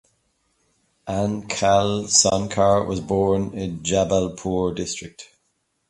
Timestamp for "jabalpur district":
3.83-5.29